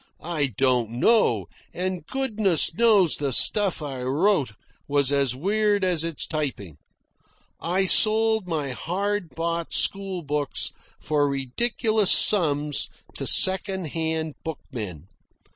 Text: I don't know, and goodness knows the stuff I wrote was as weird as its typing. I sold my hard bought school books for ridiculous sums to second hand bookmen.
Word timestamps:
I 0.23 0.47
don't 0.57 0.89
know, 0.93 1.45
and 1.75 2.03
goodness 2.07 2.73
knows 2.73 3.17
the 3.17 3.31
stuff 3.31 3.83
I 3.83 4.01
wrote 4.01 4.53
was 4.87 5.11
as 5.11 5.35
weird 5.35 5.83
as 5.83 6.03
its 6.03 6.25
typing. 6.25 6.77
I 7.59 7.85
sold 7.85 8.47
my 8.47 8.71
hard 8.71 9.29
bought 9.35 9.75
school 9.75 10.23
books 10.23 10.71
for 10.99 11.29
ridiculous 11.29 12.11
sums 12.11 12.89
to 13.13 13.27
second 13.27 13.89
hand 13.89 14.33
bookmen. 14.43 15.03